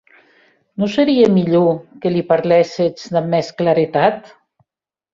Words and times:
Non 0.79 0.89
serie 0.95 1.27
mielhor 1.37 1.69
que 2.01 2.13
li 2.15 2.23
parléssetz 2.33 3.01
damb 3.13 3.31
mès 3.37 3.55
claretat? 3.63 4.19